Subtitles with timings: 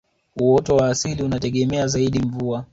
[0.37, 2.65] uoto wa asili unategemea zaidi mvua